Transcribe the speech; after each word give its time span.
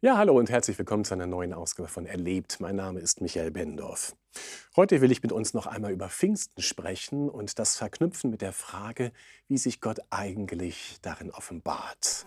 Ja, 0.00 0.18
hallo 0.18 0.36
und 0.36 0.50
herzlich 0.50 0.76
willkommen 0.78 1.04
zu 1.04 1.14
einer 1.14 1.26
neuen 1.26 1.54
Ausgabe 1.54 1.88
von 1.88 2.04
Erlebt. 2.04 2.60
Mein 2.60 2.76
Name 2.76 3.00
ist 3.00 3.20
Michael 3.22 3.50
Bendorf. 3.50 4.14
Heute 4.76 5.00
will 5.00 5.10
ich 5.10 5.22
mit 5.22 5.32
uns 5.32 5.54
noch 5.54 5.66
einmal 5.66 5.92
über 5.92 6.10
Pfingsten 6.10 6.62
sprechen 6.62 7.30
und 7.30 7.58
das 7.58 7.76
verknüpfen 7.76 8.30
mit 8.30 8.42
der 8.42 8.52
Frage, 8.52 9.12
wie 9.48 9.56
sich 9.56 9.80
Gott 9.80 10.00
eigentlich 10.10 10.98
darin 11.00 11.30
offenbart. 11.30 12.26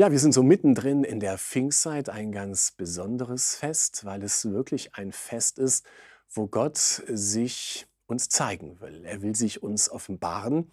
Ja, 0.00 0.10
wir 0.10 0.18
sind 0.18 0.32
so 0.32 0.42
mittendrin 0.42 1.04
in 1.04 1.20
der 1.20 1.36
Pfingstzeit, 1.36 2.08
ein 2.08 2.32
ganz 2.32 2.70
besonderes 2.70 3.54
Fest, 3.54 4.06
weil 4.06 4.22
es 4.22 4.50
wirklich 4.50 4.94
ein 4.94 5.12
Fest 5.12 5.58
ist, 5.58 5.84
wo 6.30 6.46
Gott 6.46 6.78
sich 6.78 7.86
uns 8.06 8.30
zeigen 8.30 8.80
will. 8.80 9.04
Er 9.04 9.20
will 9.20 9.36
sich 9.36 9.62
uns 9.62 9.90
offenbaren. 9.90 10.72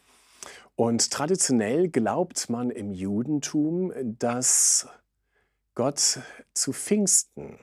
Und 0.77 1.11
traditionell 1.11 1.89
glaubt 1.89 2.49
man 2.49 2.69
im 2.69 2.93
Judentum, 2.93 3.91
dass 4.17 4.87
Gott 5.75 6.21
zu 6.53 6.71
Pfingsten 6.71 7.59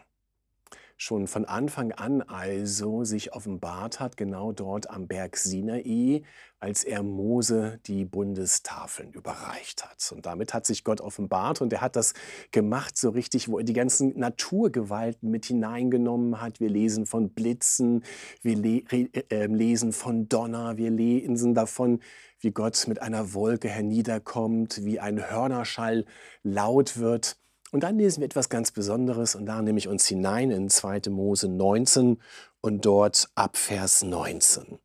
schon 0.97 1.27
von 1.27 1.45
Anfang 1.45 1.93
an 1.93 2.23
also 2.23 3.05
sich 3.05 3.33
offenbart 3.33 4.01
hat, 4.01 4.17
genau 4.17 4.53
dort 4.53 4.91
am 4.91 5.07
Berg 5.07 5.37
Sinai, 5.37 6.23
als 6.61 6.85
er 6.85 7.03
Mose 7.03 7.79
die 7.87 8.05
Bundestafeln 8.05 9.13
überreicht 9.13 9.85
hat. 9.85 10.13
Und 10.13 10.25
damit 10.25 10.55
hat 10.55 10.65
sich 10.65 10.83
Gott 10.83 11.01
offenbart 11.01 11.61
und 11.61 11.73
er 11.73 11.81
hat 11.81 11.97
das 11.97 12.15
gemacht 12.53 12.97
so 12.97 13.11
richtig, 13.11 13.49
wo 13.49 13.59
er 13.59 13.65
die 13.65 13.73
ganzen 13.75 14.19
Naturgewalten 14.19 15.31
mit 15.31 15.45
hineingenommen 15.45 16.41
hat. 16.41 16.61
Wir 16.61 16.71
lesen 16.71 17.07
von 17.07 17.31
Blitzen, 17.31 18.03
wir 18.43 18.57
le 18.57 18.83
äh, 18.89 19.47
lesen 19.47 19.93
von 19.93 20.29
Donner, 20.29 20.77
wir 20.79 20.91
lesen 20.91 21.55
davon, 21.55 22.01
wie 22.41 22.53
Gott 22.53 22.87
mit 22.89 23.03
einer 23.03 23.35
Wolke 23.35 23.69
herniederkommt, 23.69 24.85
wie 24.85 25.01
ein 25.01 25.31
Hörnerschall 25.31 26.05
laut 26.43 26.99
wird. 26.99 27.37
Und 27.75 27.81
dann 27.81 27.99
lesen 27.99 28.21
wir 28.21 28.27
etwas 28.27 28.51
ganz 28.51 28.71
Besonderes 28.71 29.35
und 29.35 29.47
da 29.47 29.61
nehme 29.61 29.79
ich 29.79 29.89
uns 29.89 30.07
hinein 30.07 30.53
in 30.53 30.71
2. 30.71 31.11
Mose 31.11 31.49
19 31.49 32.23
und 32.61 32.87
dort 32.87 33.29
ab 33.35 33.57
Vers 33.57 34.05
19. 34.05 34.79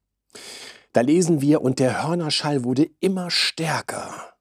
Da 0.92 1.02
lesen 1.02 1.40
wir, 1.40 1.62
und 1.62 1.78
der 1.78 2.02
Hörnerschall 2.02 2.64
wurde 2.64 2.90
immer 3.00 3.30
stärker. 3.30 4.34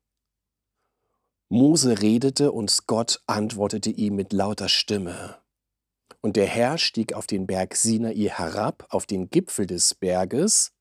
Mose 1.51 2.01
redete 2.01 2.51
und 2.51 2.87
Gott 2.87 3.21
antwortete 3.27 3.91
ihm 3.91 4.15
mit 4.17 4.33
lauter 4.33 4.71
Stimme. 4.71 5.37
Und 6.23 6.37
der 6.37 6.47
Herr 6.47 6.79
stieg 6.79 7.13
auf 7.13 7.27
den 7.27 7.47
Berg 7.47 7.77
Sinai 7.77 8.15
herab, 8.15 8.87
auf 8.89 9.05
den 9.05 9.29
Gipfel 9.29 9.67
des 9.67 9.95
Berges. 9.95 10.73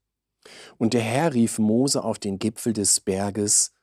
Und 0.78 0.94
der 0.94 1.02
Herr 1.02 1.34
rief 1.34 1.60
Mose 1.60 2.02
auf 2.02 2.18
den 2.18 2.40
Gipfel 2.40 2.72
des 2.72 3.02
Berges, 3.02 3.74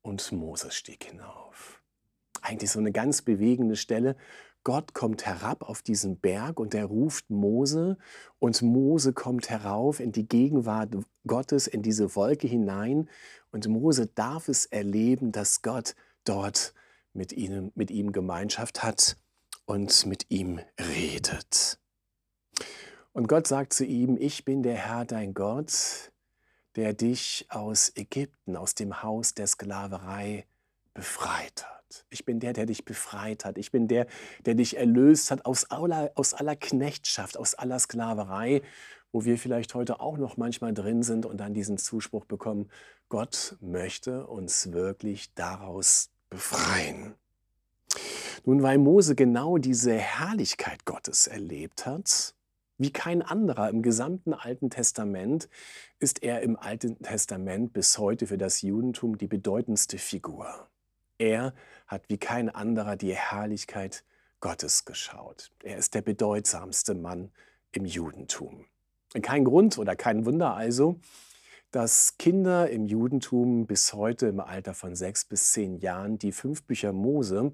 und 0.00 0.32
Mose 0.32 0.70
stieg 0.70 1.04
hinauf 1.04 1.75
eigentlich 2.46 2.70
so 2.70 2.78
eine 2.78 2.92
ganz 2.92 3.22
bewegende 3.22 3.76
Stelle. 3.76 4.16
Gott 4.64 4.94
kommt 4.94 5.26
herab 5.26 5.62
auf 5.62 5.82
diesen 5.82 6.18
Berg 6.18 6.58
und 6.58 6.74
er 6.74 6.86
ruft 6.86 7.30
Mose 7.30 7.98
und 8.38 8.62
Mose 8.62 9.12
kommt 9.12 9.48
herauf 9.48 10.00
in 10.00 10.10
die 10.10 10.26
Gegenwart 10.26 10.96
Gottes, 11.26 11.66
in 11.68 11.82
diese 11.82 12.16
Wolke 12.16 12.48
hinein 12.48 13.08
und 13.52 13.68
Mose 13.68 14.06
darf 14.08 14.48
es 14.48 14.66
erleben, 14.66 15.30
dass 15.30 15.62
Gott 15.62 15.94
dort 16.24 16.74
mit, 17.12 17.32
ihnen, 17.32 17.72
mit 17.74 17.90
ihm 17.90 18.12
Gemeinschaft 18.12 18.82
hat 18.82 19.16
und 19.66 20.06
mit 20.06 20.26
ihm 20.30 20.60
redet. 20.78 21.78
Und 23.12 23.28
Gott 23.28 23.46
sagt 23.46 23.72
zu 23.72 23.84
ihm, 23.84 24.16
ich 24.18 24.44
bin 24.44 24.62
der 24.62 24.74
Herr 24.74 25.04
dein 25.04 25.32
Gott, 25.32 26.12
der 26.74 26.92
dich 26.92 27.46
aus 27.48 27.92
Ägypten, 27.94 28.56
aus 28.56 28.74
dem 28.74 29.02
Haus 29.02 29.32
der 29.32 29.46
Sklaverei 29.46 30.44
befreit 30.96 31.64
hat. 31.64 32.04
Ich 32.10 32.24
bin 32.24 32.40
der, 32.40 32.52
der 32.52 32.66
dich 32.66 32.84
befreit 32.84 33.44
hat. 33.44 33.58
Ich 33.58 33.70
bin 33.70 33.86
der, 33.86 34.06
der 34.44 34.54
dich 34.54 34.76
erlöst 34.76 35.30
hat 35.30 35.44
aus 35.44 35.70
aller, 35.70 36.10
aus 36.14 36.34
aller 36.34 36.56
Knechtschaft, 36.56 37.36
aus 37.36 37.54
aller 37.54 37.78
Sklaverei, 37.78 38.62
wo 39.12 39.24
wir 39.24 39.38
vielleicht 39.38 39.74
heute 39.74 40.00
auch 40.00 40.16
noch 40.16 40.36
manchmal 40.36 40.74
drin 40.74 41.02
sind 41.02 41.26
und 41.26 41.38
dann 41.38 41.54
diesen 41.54 41.78
Zuspruch 41.78 42.24
bekommen, 42.24 42.70
Gott 43.08 43.56
möchte 43.60 44.26
uns 44.26 44.72
wirklich 44.72 45.32
daraus 45.34 46.10
befreien. 46.30 47.14
Nun, 48.44 48.62
weil 48.62 48.78
Mose 48.78 49.14
genau 49.14 49.58
diese 49.58 49.94
Herrlichkeit 49.94 50.84
Gottes 50.86 51.26
erlebt 51.26 51.86
hat, 51.86 52.34
wie 52.78 52.92
kein 52.92 53.22
anderer 53.22 53.70
im 53.70 53.82
gesamten 53.82 54.34
Alten 54.34 54.70
Testament, 54.70 55.48
ist 55.98 56.22
er 56.22 56.42
im 56.42 56.56
Alten 56.56 57.02
Testament 57.02 57.72
bis 57.72 57.98
heute 57.98 58.26
für 58.26 58.38
das 58.38 58.62
Judentum 58.62 59.18
die 59.18 59.28
bedeutendste 59.28 59.98
Figur. 59.98 60.68
Er 61.18 61.54
hat 61.86 62.08
wie 62.08 62.18
kein 62.18 62.48
anderer 62.48 62.96
die 62.96 63.14
Herrlichkeit 63.14 64.04
Gottes 64.40 64.84
geschaut. 64.84 65.50
Er 65.62 65.78
ist 65.78 65.94
der 65.94 66.02
bedeutsamste 66.02 66.94
Mann 66.94 67.32
im 67.72 67.84
Judentum. 67.84 68.66
Kein 69.22 69.44
Grund 69.44 69.78
oder 69.78 69.96
kein 69.96 70.26
Wunder 70.26 70.54
also, 70.54 71.00
dass 71.70 72.16
Kinder 72.18 72.70
im 72.70 72.86
Judentum 72.86 73.66
bis 73.66 73.92
heute 73.92 74.26
im 74.26 74.40
Alter 74.40 74.74
von 74.74 74.94
sechs 74.94 75.24
bis 75.24 75.52
zehn 75.52 75.78
Jahren 75.78 76.18
die 76.18 76.32
fünf 76.32 76.64
Bücher 76.64 76.92
Mose 76.92 77.52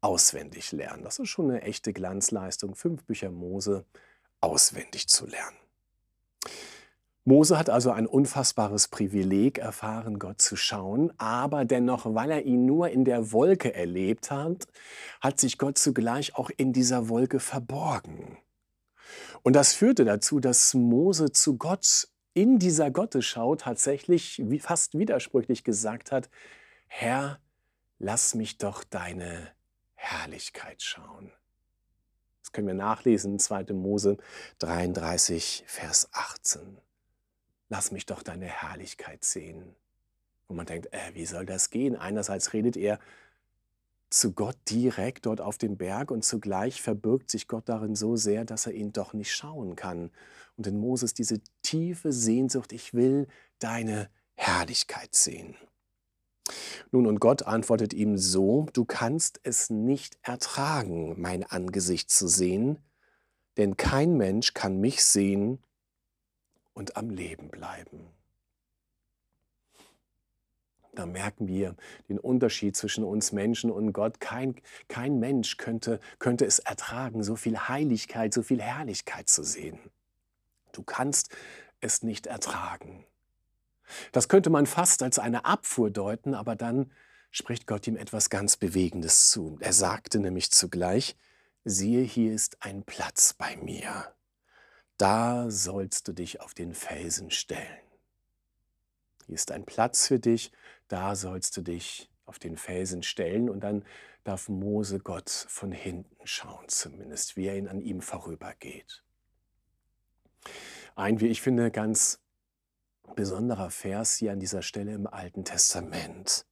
auswendig 0.00 0.72
lernen. 0.72 1.04
Das 1.04 1.18
ist 1.18 1.28
schon 1.28 1.50
eine 1.50 1.62
echte 1.62 1.92
Glanzleistung, 1.92 2.74
fünf 2.74 3.04
Bücher 3.04 3.30
Mose 3.30 3.84
auswendig 4.40 5.08
zu 5.08 5.26
lernen. 5.26 5.56
Mose 7.24 7.58
hat 7.58 7.68
also 7.68 7.90
ein 7.90 8.06
unfassbares 8.06 8.88
Privileg 8.88 9.58
erfahren, 9.58 10.18
Gott 10.18 10.40
zu 10.40 10.56
schauen, 10.56 11.12
aber 11.18 11.66
dennoch, 11.66 12.06
weil 12.14 12.30
er 12.30 12.44
ihn 12.44 12.64
nur 12.64 12.88
in 12.88 13.04
der 13.04 13.30
Wolke 13.30 13.74
erlebt 13.74 14.30
hat, 14.30 14.66
hat 15.20 15.38
sich 15.38 15.58
Gott 15.58 15.76
zugleich 15.76 16.34
auch 16.36 16.48
in 16.56 16.72
dieser 16.72 17.10
Wolke 17.10 17.38
verborgen. 17.38 18.38
Und 19.42 19.54
das 19.54 19.74
führte 19.74 20.06
dazu, 20.06 20.40
dass 20.40 20.72
Mose 20.72 21.30
zu 21.30 21.58
Gott 21.58 22.08
in 22.32 22.58
dieser 22.58 22.90
Gottesschau 22.90 23.54
tatsächlich 23.54 24.42
fast 24.60 24.96
widersprüchlich 24.96 25.62
gesagt 25.62 26.12
hat, 26.12 26.30
Herr, 26.86 27.38
lass 27.98 28.34
mich 28.34 28.56
doch 28.56 28.82
deine 28.82 29.48
Herrlichkeit 29.94 30.82
schauen. 30.82 31.30
Das 32.40 32.52
können 32.52 32.66
wir 32.66 32.74
nachlesen, 32.74 33.38
2. 33.38 33.74
Mose 33.74 34.16
33, 34.58 35.64
Vers 35.66 36.08
18 36.12 36.80
lass 37.70 37.92
mich 37.92 38.04
doch 38.04 38.22
deine 38.22 38.46
Herrlichkeit 38.46 39.24
sehen. 39.24 39.74
Und 40.48 40.56
man 40.56 40.66
denkt, 40.66 40.92
äh, 40.92 41.14
wie 41.14 41.24
soll 41.24 41.46
das 41.46 41.70
gehen? 41.70 41.96
Einerseits 41.96 42.52
redet 42.52 42.76
er 42.76 42.98
zu 44.10 44.32
Gott 44.32 44.56
direkt 44.68 45.26
dort 45.26 45.40
auf 45.40 45.56
dem 45.56 45.76
Berg 45.76 46.10
und 46.10 46.24
zugleich 46.24 46.82
verbirgt 46.82 47.30
sich 47.30 47.46
Gott 47.46 47.68
darin 47.68 47.94
so 47.94 48.16
sehr, 48.16 48.44
dass 48.44 48.66
er 48.66 48.72
ihn 48.72 48.92
doch 48.92 49.14
nicht 49.14 49.32
schauen 49.32 49.76
kann. 49.76 50.10
Und 50.56 50.66
in 50.66 50.80
Moses 50.80 51.14
diese 51.14 51.40
tiefe 51.62 52.12
Sehnsucht, 52.12 52.72
ich 52.72 52.92
will 52.92 53.28
deine 53.60 54.10
Herrlichkeit 54.34 55.14
sehen. 55.14 55.54
Nun, 56.90 57.06
und 57.06 57.20
Gott 57.20 57.44
antwortet 57.44 57.94
ihm 57.94 58.18
so, 58.18 58.66
du 58.72 58.84
kannst 58.84 59.38
es 59.44 59.70
nicht 59.70 60.18
ertragen, 60.22 61.14
mein 61.20 61.44
Angesicht 61.44 62.10
zu 62.10 62.26
sehen, 62.26 62.78
denn 63.56 63.76
kein 63.76 64.16
Mensch 64.16 64.54
kann 64.54 64.80
mich 64.80 65.04
sehen 65.04 65.62
und 66.80 66.96
am 66.96 67.10
Leben 67.10 67.50
bleiben. 67.50 68.08
Da 70.94 71.04
merken 71.04 71.46
wir 71.46 71.76
den 72.08 72.18
Unterschied 72.18 72.74
zwischen 72.74 73.04
uns 73.04 73.32
Menschen 73.32 73.70
und 73.70 73.92
Gott. 73.92 74.18
Kein, 74.18 74.54
kein 74.88 75.20
Mensch 75.20 75.58
könnte, 75.58 76.00
könnte 76.18 76.46
es 76.46 76.58
ertragen, 76.58 77.22
so 77.22 77.36
viel 77.36 77.68
Heiligkeit, 77.68 78.32
so 78.32 78.42
viel 78.42 78.62
Herrlichkeit 78.62 79.28
zu 79.28 79.44
sehen. 79.44 79.78
Du 80.72 80.82
kannst 80.82 81.36
es 81.82 82.02
nicht 82.02 82.26
ertragen. 82.26 83.04
Das 84.12 84.30
könnte 84.30 84.48
man 84.48 84.64
fast 84.64 85.02
als 85.02 85.18
eine 85.18 85.44
Abfuhr 85.44 85.90
deuten, 85.90 86.34
aber 86.34 86.56
dann 86.56 86.90
spricht 87.30 87.66
Gott 87.66 87.86
ihm 87.88 87.98
etwas 87.98 88.30
ganz 88.30 88.56
Bewegendes 88.56 89.28
zu. 89.28 89.58
Er 89.60 89.74
sagte 89.74 90.18
nämlich 90.18 90.50
zugleich, 90.50 91.14
siehe, 91.62 92.02
hier 92.02 92.32
ist 92.32 92.56
ein 92.62 92.84
Platz 92.84 93.34
bei 93.34 93.58
mir 93.58 94.14
da 95.00 95.50
sollst 95.50 96.08
du 96.08 96.12
dich 96.12 96.42
auf 96.42 96.52
den 96.52 96.74
Felsen 96.74 97.30
stellen. 97.30 97.80
Hier 99.24 99.34
ist 99.34 99.50
ein 99.50 99.64
Platz 99.64 100.06
für 100.06 100.18
dich, 100.18 100.52
da 100.88 101.16
sollst 101.16 101.56
du 101.56 101.62
dich 101.62 102.10
auf 102.26 102.38
den 102.38 102.58
Felsen 102.58 103.02
stellen 103.02 103.48
und 103.48 103.60
dann 103.60 103.84
darf 104.24 104.50
Mose 104.50 104.98
Gott 104.98 105.30
von 105.30 105.72
hinten 105.72 106.26
schauen, 106.26 106.68
zumindest 106.68 107.36
wie 107.36 107.46
er 107.46 107.56
ihn 107.56 107.68
an 107.68 107.80
ihm 107.80 108.02
vorübergeht. 108.02 109.02
Ein, 110.96 111.20
wie 111.20 111.28
ich 111.28 111.40
finde, 111.40 111.70
ganz 111.70 112.20
besonderer 113.16 113.70
Vers 113.70 114.16
hier 114.16 114.32
an 114.32 114.40
dieser 114.40 114.60
Stelle 114.60 114.92
im 114.92 115.06
Alten 115.06 115.44
Testament. 115.44 116.44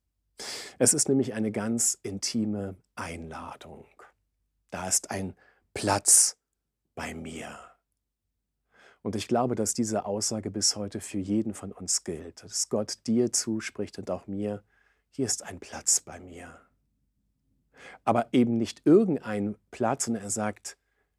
Es 0.79 0.95
ist 0.95 1.09
nämlich 1.09 1.35
eine 1.35 1.53
ganz 1.53 1.99
intime 2.03 2.77
Einladung. 2.95 3.87
Da 4.71 4.89
ist 4.89 5.11
ein 5.11 5.37
Platz 5.75 6.39
bei 6.95 7.15
mir. 7.15 7.78
Und 9.03 9.17
ich 9.17 9.29
glaube, 9.29 9.55
dass 9.55 9.75
diese 9.75 10.05
Aussage 10.07 10.51
bis 10.51 10.77
heute 10.77 11.01
für 11.01 11.19
jeden 11.19 11.55
von 11.55 11.73
uns 11.73 12.05
gilt, 12.05 12.43
dass 12.43 12.69
Gott 12.69 13.07
dir 13.07 13.33
zuspricht 13.33 13.99
und 13.99 14.11
auch 14.11 14.27
mir, 14.27 14.63
hier 15.11 15.27
ist 15.27 15.45
ein 15.45 15.61
Platz 15.61 16.01
bei 16.01 16.21
mir. 16.21 16.61
Aber 18.05 18.29
eben 18.33 18.59
nicht 18.59 18.83
irgendein 18.85 19.57
Platz, 19.71 20.07
sondern 20.07 20.25
er 20.25 20.31
sagt, 20.31 20.77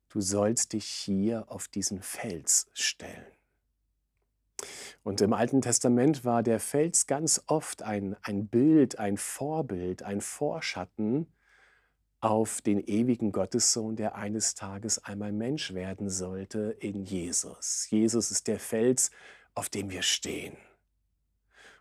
du 0.09 0.21
sollst 0.21 0.73
dich 0.73 0.85
hier 0.85 1.45
auf 1.49 1.67
diesen 1.67 2.01
Fels 2.01 2.69
stellen. 2.73 3.25
Und 5.03 5.21
im 5.21 5.33
Alten 5.33 5.61
Testament 5.61 6.25
war 6.25 6.43
der 6.43 6.59
Fels 6.59 7.07
ganz 7.07 7.41
oft 7.47 7.81
ein, 7.83 8.17
ein 8.23 8.47
Bild, 8.47 8.99
ein 8.99 9.17
Vorbild, 9.17 10.03
ein 10.03 10.19
Vorschatten 10.19 11.27
auf 12.21 12.61
den 12.61 12.79
ewigen 12.79 13.31
Gottessohn, 13.31 13.95
der 13.95 14.15
eines 14.15 14.55
Tages 14.55 15.03
einmal 15.03 15.31
Mensch 15.31 15.73
werden 15.73 16.09
sollte 16.09 16.75
in 16.79 17.03
Jesus. 17.03 17.87
Jesus 17.89 18.31
ist 18.31 18.47
der 18.47 18.59
Fels, 18.59 19.11
auf 19.55 19.69
dem 19.69 19.89
wir 19.89 20.01
stehen. 20.01 20.57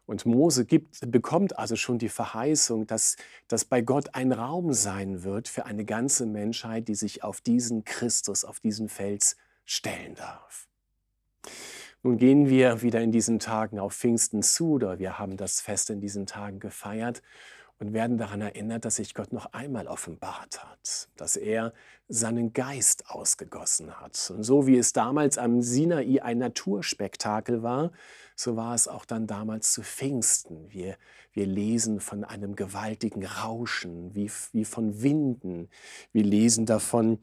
Und 0.06 0.24
Mose 0.24 0.64
gibt, 0.64 1.10
bekommt 1.10 1.58
also 1.58 1.76
schon 1.76 1.98
die 1.98 2.08
Verheißung, 2.08 2.86
dass, 2.86 3.16
dass 3.46 3.66
bei 3.66 3.82
Gott 3.82 4.14
ein 4.14 4.32
Raum 4.32 4.72
sein 4.72 5.22
wird 5.22 5.48
für 5.48 5.66
eine 5.66 5.84
ganze 5.84 6.24
Menschheit, 6.24 6.88
die 6.88 6.94
sich 6.94 7.24
auf 7.24 7.42
diesen 7.42 7.84
Christus, 7.84 8.44
auf 8.44 8.58
diesen 8.58 8.88
Fels 8.88 9.36
stellen 9.66 10.14
darf. 10.14 10.66
Nun 12.02 12.16
gehen 12.16 12.48
wir 12.48 12.80
wieder 12.80 13.02
in 13.02 13.12
diesen 13.12 13.38
Tagen 13.38 13.78
auf 13.78 13.92
Pfingsten 13.92 14.42
zu, 14.42 14.74
oder 14.74 14.98
wir 14.98 15.18
haben 15.18 15.36
das 15.36 15.60
Fest 15.60 15.90
in 15.90 16.00
diesen 16.00 16.24
Tagen 16.24 16.58
gefeiert 16.58 17.22
und 17.78 17.92
werden 17.92 18.18
daran 18.18 18.40
erinnert, 18.40 18.84
dass 18.84 18.96
sich 18.96 19.14
Gott 19.14 19.32
noch 19.32 19.52
einmal 19.52 19.86
offenbart 19.86 20.64
hat, 20.64 21.08
dass 21.16 21.36
er 21.36 21.72
seinen 22.08 22.52
Geist 22.52 23.10
ausgegossen 23.10 24.00
hat. 24.00 24.32
Und 24.34 24.42
so 24.42 24.66
wie 24.66 24.76
es 24.76 24.92
damals 24.92 25.38
am 25.38 25.62
Sinai 25.62 26.22
ein 26.22 26.38
Naturspektakel 26.38 27.62
war, 27.62 27.92
so 28.34 28.56
war 28.56 28.74
es 28.74 28.88
auch 28.88 29.04
dann 29.04 29.26
damals 29.26 29.72
zu 29.72 29.82
Pfingsten. 29.82 30.70
Wir, 30.70 30.96
wir 31.32 31.46
lesen 31.46 32.00
von 32.00 32.24
einem 32.24 32.56
gewaltigen 32.56 33.24
Rauschen, 33.24 34.14
wie, 34.14 34.30
wie 34.52 34.64
von 34.64 35.02
Winden. 35.02 35.68
Wir 36.12 36.24
lesen 36.24 36.64
davon, 36.64 37.18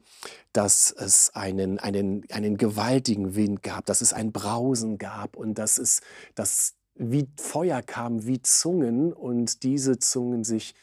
dass 0.52 0.90
es 0.90 1.34
einen, 1.34 1.78
einen, 1.78 2.24
einen 2.30 2.56
gewaltigen 2.56 3.34
Wind 3.34 3.62
gab, 3.62 3.86
dass 3.86 4.02
es 4.02 4.12
ein 4.12 4.32
Brausen 4.32 4.98
gab 4.98 5.36
und 5.36 5.54
dass 5.54 5.78
es, 5.78 6.00
dass 6.34 6.76
wie 6.98 7.28
Feuer 7.36 7.82
kamen, 7.82 8.26
wie 8.26 8.40
Zungen 8.42 9.12
und 9.12 9.62
diese 9.62 9.98
Zungen 9.98 10.44
sich 10.44 10.74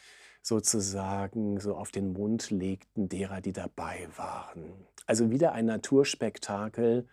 sozusagen 0.42 1.60
so 1.60 1.76
auf 1.76 1.92
den 1.92 2.14
Mund 2.14 2.52
legten 2.52 3.10
derer, 3.10 3.42
die 3.42 3.54
dabei 3.54 4.08
waren. 4.16 4.74
Also 5.06 5.32
wieder 5.32 5.54
ein 5.54 5.66
Naturspektakel 5.66 7.08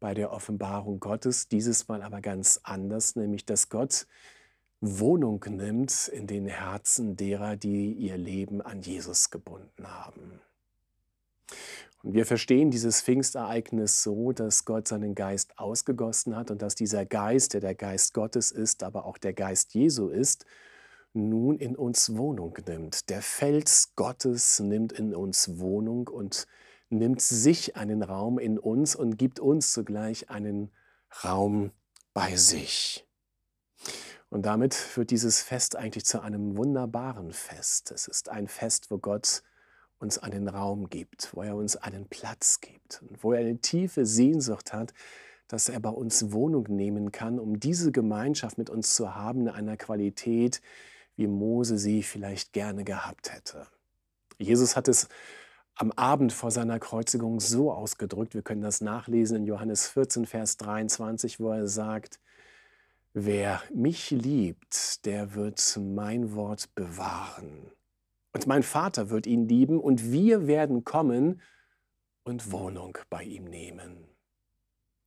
bei 0.00 0.12
der 0.14 0.32
Offenbarung 0.32 1.00
Gottes, 1.00 1.48
dieses 1.48 1.88
Mal 1.88 2.02
aber 2.02 2.20
ganz 2.20 2.60
anders, 2.62 3.16
nämlich 3.16 3.46
dass 3.46 3.68
Gott 3.68 4.06
Wohnung 4.80 5.42
nimmt 5.48 6.08
in 6.08 6.26
den 6.26 6.46
Herzen 6.46 7.16
derer, 7.16 7.56
die 7.56 7.92
ihr 7.92 8.18
Leben 8.18 8.60
an 8.60 8.82
Jesus 8.82 9.30
gebunden 9.30 9.86
haben. 9.86 10.40
Und 12.02 12.12
wir 12.12 12.26
verstehen 12.26 12.70
dieses 12.70 13.00
Pfingstereignis 13.00 14.02
so, 14.02 14.32
dass 14.32 14.66
Gott 14.66 14.88
seinen 14.88 15.14
Geist 15.14 15.58
ausgegossen 15.58 16.36
hat 16.36 16.50
und 16.50 16.60
dass 16.60 16.74
dieser 16.74 17.06
Geist, 17.06 17.54
der 17.54 17.60
der 17.60 17.74
Geist 17.74 18.12
Gottes 18.12 18.50
ist, 18.50 18.82
aber 18.82 19.06
auch 19.06 19.16
der 19.16 19.32
Geist 19.32 19.72
Jesu 19.74 20.08
ist, 20.08 20.44
nun 21.14 21.56
in 21.58 21.76
uns 21.76 22.16
Wohnung 22.16 22.58
nimmt. 22.66 23.08
Der 23.08 23.22
Fels 23.22 23.94
Gottes 23.96 24.60
nimmt 24.60 24.92
in 24.92 25.14
uns 25.14 25.58
Wohnung 25.58 26.08
und 26.08 26.46
nimmt 26.90 27.22
sich 27.22 27.76
einen 27.76 28.02
Raum 28.02 28.38
in 28.38 28.58
uns 28.58 28.94
und 28.94 29.16
gibt 29.16 29.40
uns 29.40 29.72
zugleich 29.72 30.28
einen 30.28 30.70
Raum 31.24 31.70
bei 32.12 32.36
sich. 32.36 33.06
Und 34.28 34.46
damit 34.46 34.96
wird 34.96 35.10
dieses 35.10 35.40
Fest 35.42 35.76
eigentlich 35.76 36.04
zu 36.04 36.20
einem 36.20 36.56
wunderbaren 36.56 37.32
Fest. 37.32 37.92
Es 37.92 38.08
ist 38.08 38.28
ein 38.28 38.48
Fest, 38.48 38.90
wo 38.90 38.98
Gott 38.98 39.42
uns 39.98 40.18
einen 40.18 40.48
Raum 40.48 40.88
gibt, 40.88 41.30
wo 41.34 41.42
er 41.42 41.56
uns 41.56 41.76
einen 41.76 42.06
Platz 42.06 42.60
gibt 42.60 43.02
und 43.02 43.22
wo 43.22 43.32
er 43.32 43.40
eine 43.40 43.58
tiefe 43.58 44.06
Sehnsucht 44.06 44.72
hat, 44.72 44.92
dass 45.48 45.68
er 45.68 45.80
bei 45.80 45.90
uns 45.90 46.32
Wohnung 46.32 46.66
nehmen 46.68 47.12
kann, 47.12 47.38
um 47.38 47.60
diese 47.60 47.92
Gemeinschaft 47.92 48.58
mit 48.58 48.70
uns 48.70 48.94
zu 48.94 49.14
haben 49.14 49.42
in 49.42 49.48
einer 49.48 49.76
Qualität, 49.76 50.60
wie 51.16 51.26
Mose 51.26 51.78
sie 51.78 52.02
vielleicht 52.02 52.52
gerne 52.52 52.84
gehabt 52.84 53.32
hätte. 53.32 53.66
Jesus 54.38 54.76
hat 54.76 54.88
es 54.88 55.08
am 55.76 55.92
Abend 55.92 56.32
vor 56.32 56.50
seiner 56.50 56.78
Kreuzigung 56.78 57.40
so 57.40 57.72
ausgedrückt, 57.72 58.34
wir 58.34 58.42
können 58.42 58.62
das 58.62 58.80
nachlesen 58.80 59.38
in 59.38 59.44
Johannes 59.44 59.88
14, 59.88 60.26
Vers 60.26 60.56
23, 60.56 61.40
wo 61.40 61.50
er 61.50 61.66
sagt, 61.66 62.20
wer 63.12 63.60
mich 63.72 64.10
liebt, 64.10 65.04
der 65.04 65.34
wird 65.34 65.78
mein 65.80 66.34
Wort 66.34 66.74
bewahren. 66.74 67.70
Und 68.34 68.48
mein 68.48 68.64
Vater 68.64 69.10
wird 69.10 69.28
ihn 69.28 69.48
lieben 69.48 69.78
und 69.80 70.10
wir 70.10 70.48
werden 70.48 70.84
kommen 70.84 71.40
und 72.24 72.50
Wohnung 72.50 72.98
bei 73.08 73.22
ihm 73.22 73.44
nehmen. 73.44 74.08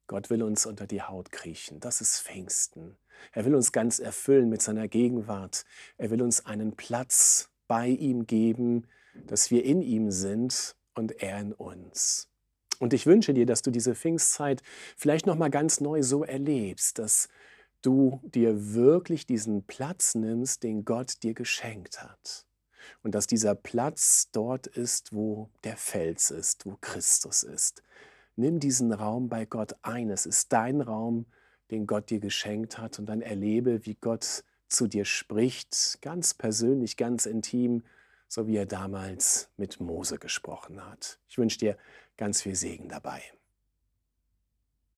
Gott 0.08 0.30
will 0.30 0.42
uns 0.42 0.66
unter 0.66 0.88
die 0.88 1.02
Haut 1.02 1.30
kriechen. 1.32 1.82
Das 1.82 2.00
ist 2.00 2.22
Pfingsten. 2.22 2.96
Er 3.34 3.44
will 3.44 3.54
uns 3.54 3.74
ganz 3.74 4.00
erfüllen 4.00 4.48
mit 4.48 4.62
seiner 4.62 4.88
Gegenwart. 4.88 5.66
Er 5.98 6.10
will 6.10 6.22
uns 6.22 6.46
einen 6.46 6.78
Platz 6.78 7.50
bei 7.68 7.88
ihm 7.88 8.28
geben, 8.28 8.88
dass 9.26 9.52
wir 9.52 9.66
in 9.66 9.82
ihm 9.82 10.10
sind 10.10 10.78
und 10.96 11.22
er 11.22 11.40
in 11.40 11.52
uns. 11.52 12.30
Und 12.80 12.94
ich 12.94 13.06
wünsche 13.06 13.34
dir, 13.34 13.46
dass 13.46 13.62
du 13.62 13.72
diese 13.72 13.94
Pfingstzeit 13.94 14.62
vielleicht 14.96 15.26
noch 15.26 15.36
mal 15.36 15.50
ganz 15.50 15.82
neu 15.82 16.02
so 16.02 16.24
erlebst, 16.24 16.98
dass 17.00 17.28
du 17.82 18.22
dir 18.24 18.74
wirklich 18.74 19.26
diesen 19.26 19.66
Platz 19.66 20.16
nimmst, 20.16 20.64
den 20.64 20.86
Gott 20.86 21.24
dir 21.24 21.34
geschenkt 21.34 22.02
hat 22.02 22.47
und 23.04 23.16
dass 23.16 23.28
dieser 23.28 23.56
Platz 23.56 24.30
dort 24.32 24.68
ist, 24.68 25.14
wo 25.14 25.50
der 25.64 25.78
Fels 25.78 26.32
ist, 26.32 26.66
wo 26.66 26.78
Christus 26.82 27.44
ist. 27.44 27.84
Nimm 28.36 28.60
diesen 28.60 28.94
Raum 28.94 29.30
bei 29.30 29.46
Gott 29.46 29.76
ein. 29.82 30.10
Es 30.10 30.26
ist 30.26 30.54
dein 30.54 30.82
Raum, 30.82 31.26
den 31.72 31.88
Gott 31.88 32.10
dir 32.10 32.20
geschenkt 32.20 32.78
hat 32.78 33.00
und 33.00 33.08
dann 33.08 33.22
erlebe, 33.22 33.86
wie 33.86 33.96
Gott 33.96 34.44
zu 34.68 34.88
dir 34.88 35.06
spricht, 35.06 36.00
ganz 36.02 36.34
persönlich, 36.34 36.98
ganz 36.98 37.26
intim, 37.26 37.84
so 38.28 38.48
wie 38.48 38.58
er 38.58 38.66
damals 38.66 39.50
mit 39.58 39.80
Mose 39.80 40.18
gesprochen 40.20 40.86
hat. 40.86 41.20
Ich 41.30 41.38
wünsche 41.38 41.58
dir 41.60 41.78
ganz 42.18 42.42
viel 42.42 42.56
Segen 42.56 42.90
dabei. 42.90 43.22